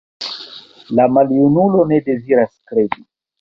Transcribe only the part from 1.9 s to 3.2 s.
ne deziras kredi.